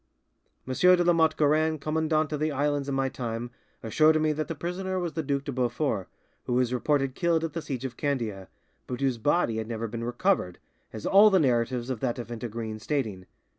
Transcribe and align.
M. 0.67 0.73
de 0.73 1.03
La 1.03 1.13
Motte 1.13 1.37
Guerin, 1.37 1.77
commandant 1.77 2.31
of 2.33 2.39
the 2.39 2.51
islands 2.51 2.89
in 2.89 2.95
my 2.95 3.07
time, 3.07 3.51
assured 3.83 4.19
me 4.19 4.31
that 4.33 4.47
the 4.47 4.55
prisoner 4.55 4.97
was 4.99 5.13
the 5.13 5.21
Duc 5.21 5.43
de 5.43 5.51
Beaufort, 5.51 6.07
who 6.45 6.53
was 6.53 6.73
reported 6.73 7.13
killed 7.13 7.43
at 7.43 7.53
the 7.53 7.61
siege 7.61 7.85
of 7.85 7.97
Candia, 7.97 8.47
but 8.87 8.99
whose 8.99 9.19
body 9.19 9.57
had 9.57 9.67
never 9.67 9.87
been 9.87 10.03
recovered, 10.03 10.57
as 10.91 11.05
all 11.05 11.29
the 11.29 11.37
narratives 11.39 11.91
of 11.91 11.99
that 11.99 12.17
event 12.17 12.43
agree 12.43 12.71
in 12.71 12.79
stating. 12.79 13.27